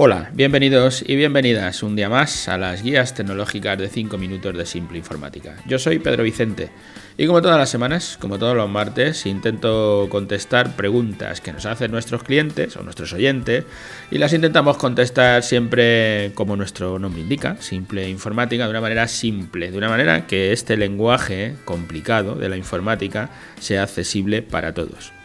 [0.00, 4.64] Hola, bienvenidos y bienvenidas un día más a las guías tecnológicas de 5 minutos de
[4.64, 5.56] Simple Informática.
[5.66, 6.70] Yo soy Pedro Vicente
[7.16, 11.90] y como todas las semanas, como todos los martes, intento contestar preguntas que nos hacen
[11.90, 13.64] nuestros clientes o nuestros oyentes
[14.12, 19.72] y las intentamos contestar siempre como nuestro nombre indica, Simple Informática, de una manera simple,
[19.72, 25.17] de una manera que este lenguaje complicado de la informática sea accesible para todos.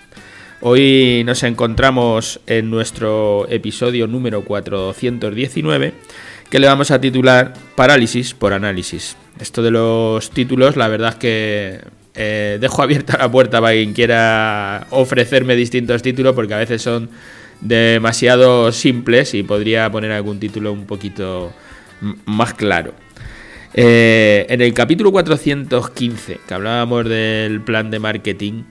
[0.65, 5.93] Hoy nos encontramos en nuestro episodio número 419
[6.49, 9.17] que le vamos a titular Parálisis por análisis.
[9.41, 11.79] Esto de los títulos, la verdad es que
[12.15, 17.09] eh, dejo abierta la puerta para quien quiera ofrecerme distintos títulos porque a veces son
[17.59, 21.51] demasiado simples y podría poner algún título un poquito
[22.25, 22.93] más claro.
[23.73, 28.63] Eh, en el capítulo 415, que hablábamos del plan de marketing,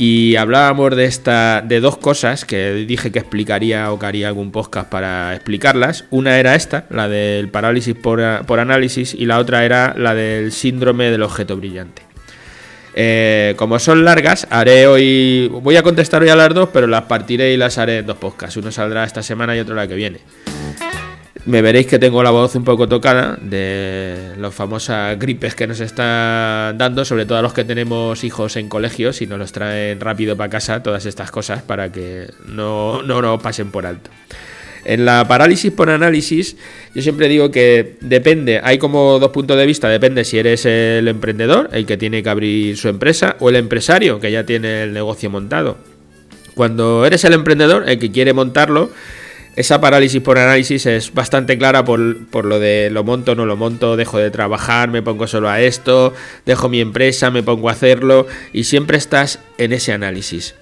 [0.00, 4.50] y hablábamos de esta de dos cosas que dije que explicaría o que haría algún
[4.50, 6.06] podcast para explicarlas.
[6.08, 11.10] Una era esta, la del parálisis por, análisis, y la otra era la del síndrome
[11.10, 12.00] del objeto brillante.
[12.94, 15.48] Eh, como son largas, haré hoy.
[15.48, 18.16] Voy a contestar hoy a las dos, pero las partiré y las haré en dos
[18.16, 18.56] podcasts.
[18.56, 20.20] Uno saldrá esta semana y otro la que viene.
[21.46, 25.80] Me veréis que tengo la voz un poco tocada de las famosas gripes que nos
[25.80, 30.00] están dando, sobre todo a los que tenemos hijos en colegios y nos los traen
[30.00, 34.10] rápido para casa, todas estas cosas, para que no, no nos pasen por alto.
[34.84, 36.56] En la parálisis por análisis,
[36.94, 41.08] yo siempre digo que depende, hay como dos puntos de vista, depende si eres el
[41.08, 44.92] emprendedor, el que tiene que abrir su empresa, o el empresario, que ya tiene el
[44.92, 45.78] negocio montado.
[46.54, 48.90] Cuando eres el emprendedor, el que quiere montarlo,
[49.60, 53.96] esa parálisis por análisis es bastante clara por, lo de lo monto, no lo monto,
[53.96, 56.14] dejo de trabajar, me pongo solo a esto,
[56.46, 60.54] dejo mi empresa, me pongo a hacerlo y siempre estás en ese análisis.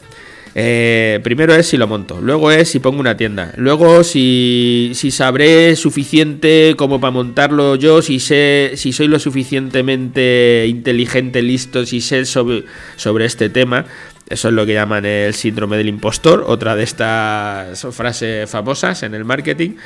[0.54, 5.12] Eh, primero es si lo monto, luego es si pongo una tienda, luego si, si
[5.12, 12.00] sabré suficiente como para montarlo yo, si sé si soy lo suficientemente inteligente, listo, si
[12.00, 12.64] sé sobre,
[12.96, 13.84] sobre este tema.
[14.28, 19.14] Eso es lo que llaman el síndrome del impostor, otra de estas frases famosas en
[19.14, 19.76] el marketing.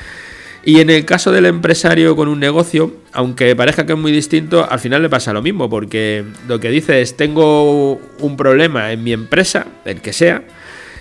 [0.65, 4.65] Y en el caso del empresario con un negocio, aunque parezca que es muy distinto,
[4.69, 9.03] al final le pasa lo mismo, porque lo que dice es, tengo un problema en
[9.03, 10.43] mi empresa, el que sea,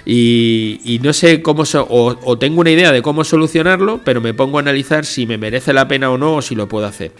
[0.04, 4.58] y, no sé cómo, o, o, tengo una idea de cómo solucionarlo, pero me pongo
[4.58, 7.12] a analizar si me merece la pena o no, o si lo puedo hacer.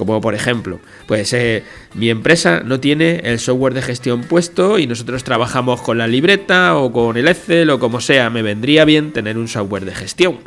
[0.00, 1.62] Como por ejemplo, pues eh,
[1.92, 6.78] mi empresa no tiene el software de gestión puesto y nosotros trabajamos con la libreta
[6.78, 10.38] o con el Excel o como sea, me vendría bien tener un software de gestión.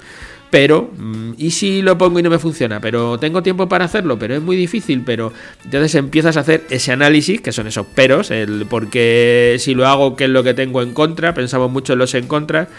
[0.50, 2.80] Pero, mm, ¿y si lo pongo y no me funciona?
[2.80, 5.03] Pero tengo tiempo para hacerlo, pero es muy difícil.
[5.06, 5.31] Pero
[5.64, 10.16] entonces empiezas a hacer ese análisis, que son esos peros, el porque si lo hago,
[10.16, 11.35] ¿qué es lo que tengo en contra?
[11.35, 12.70] Pensamos mucho en los en contra.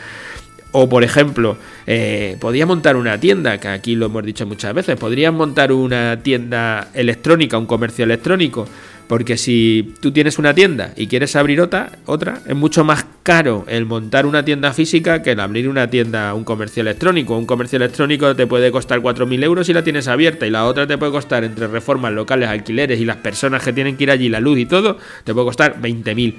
[0.77, 2.37] O, por ejemplo, eh,
[2.67, 7.57] montar una tienda, que aquí lo hemos dicho muchas veces, podrías montar una tienda electrónica,
[7.57, 8.67] un comercio electrónico,
[9.07, 13.65] porque si tú tienes una tienda y quieres abrir otra, otra, es mucho más caro
[13.69, 17.39] el montar una tienda física que el abrir una tienda, un comercio electrónico.
[17.39, 20.89] Un comercio electrónico te puede costar 4.000 euros si la tienes abierta y la otra
[20.89, 24.29] te puede costar entre reformas locales, alquileres y las personas que tienen que ir allí,
[24.29, 26.35] la luz y todo, te puede costar 20.000.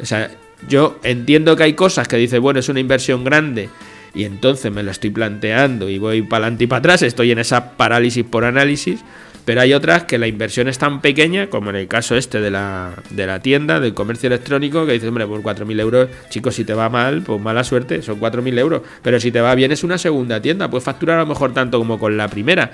[0.00, 0.30] O sea,
[0.68, 3.68] yo entiendo que hay cosas que dice, bueno, es una inversión grande
[4.14, 7.38] y entonces me lo estoy planteando y voy para adelante y para atrás, estoy en
[7.38, 9.00] esa parálisis por análisis,
[9.44, 12.50] pero hay otras que la inversión es tan pequeña, como en el caso este de
[12.50, 16.64] la, de la tienda, del comercio electrónico, que dices, hombre, por 4.000 euros, chicos, si
[16.64, 19.84] te va mal, pues mala suerte, son 4.000 euros, pero si te va bien es
[19.84, 22.70] una segunda tienda, puedes facturar a lo mejor tanto como con la primera.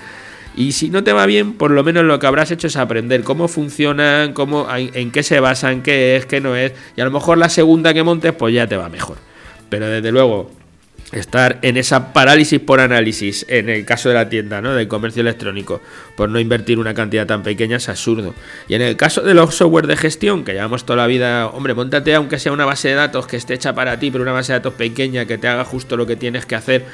[0.61, 3.23] Y si no te va bien, por lo menos lo que habrás hecho es aprender
[3.23, 6.75] cómo funcionan, cómo, en qué se basan, qué es, qué no es.
[6.99, 9.17] Y a lo mejor la segunda que montes, pues ya te va mejor.
[9.71, 10.51] Pero desde luego,
[11.13, 14.75] estar en esa parálisis por análisis, en el caso de la tienda, ¿no?
[14.75, 15.81] Del comercio electrónico,
[16.15, 18.35] por no invertir una cantidad tan pequeña, es absurdo.
[18.69, 21.73] Y en el caso de los software de gestión, que llevamos toda la vida, hombre,
[21.73, 24.53] montate aunque sea una base de datos que esté hecha para ti, pero una base
[24.53, 26.85] de datos pequeña que te haga justo lo que tienes que hacer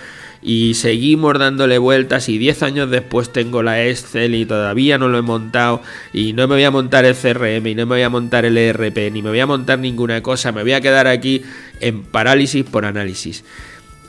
[0.42, 5.18] y seguimos dándole vueltas y 10 años después tengo la Excel y todavía no lo
[5.18, 8.10] he montado y no me voy a montar el CRM y no me voy a
[8.10, 11.42] montar el ERP ni me voy a montar ninguna cosa, me voy a quedar aquí
[11.80, 13.44] en parálisis por análisis.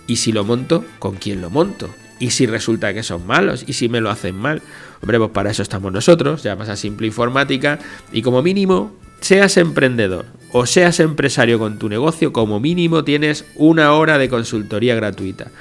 [0.05, 1.89] Y si lo monto, ¿con quién lo monto?
[2.19, 4.61] Y si resulta que son malos, y si me lo hacen mal,
[5.01, 7.77] hombre, pues para eso estamos nosotros, ya pasa simple informática,
[8.11, 13.91] y como mínimo, seas emprendedor o seas empresario con tu negocio, como mínimo tienes una
[13.91, 15.51] hora de consultoría gratuita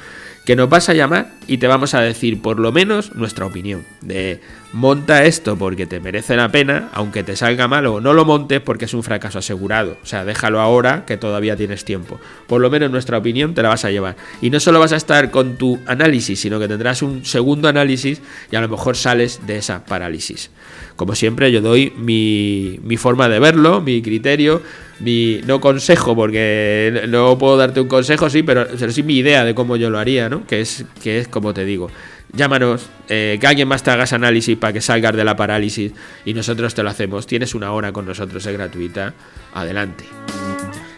[0.46, 3.84] que nos vas a llamar y te vamos a decir por lo menos nuestra opinión.
[4.00, 4.40] De
[4.72, 8.60] monta esto porque te merece la pena, aunque te salga mal o no lo montes
[8.60, 9.96] porque es un fracaso asegurado.
[10.04, 12.20] O sea, déjalo ahora que todavía tienes tiempo.
[12.46, 14.14] Por lo menos nuestra opinión te la vas a llevar.
[14.40, 18.22] Y no solo vas a estar con tu análisis, sino que tendrás un segundo análisis
[18.52, 20.50] y a lo mejor sales de esa parálisis.
[20.94, 24.62] Como siempre, yo doy mi, mi forma de verlo, mi criterio
[25.00, 29.54] mi no consejo, porque no puedo darte un consejo, sí, pero, sí mi idea de
[29.54, 30.46] cómo yo lo haría, ¿no?
[30.46, 31.90] Que es, que es como te digo.
[32.32, 35.92] Llámanos, eh, que alguien más te hagas análisis para que salgas de la parálisis
[36.24, 37.26] y nosotros te lo hacemos.
[37.26, 39.14] Tienes una hora con nosotros, es gratuita.
[39.54, 40.04] Adelante.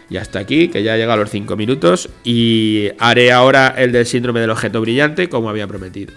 [0.09, 2.09] Y hasta aquí, que ya ha llegado los 5 minutos.
[2.23, 6.13] Y haré ahora el del síndrome del objeto brillante, como había prometido.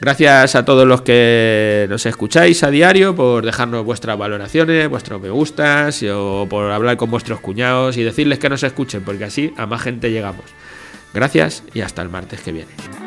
[0.00, 5.30] Gracias a todos los que nos escucháis a diario por dejarnos vuestras valoraciones, vuestros me
[5.30, 9.66] gustas o por hablar con vuestros cuñados y decirles que nos escuchen porque así a
[9.66, 10.44] más gente llegamos.
[11.14, 13.05] Gracias y hasta el martes que viene.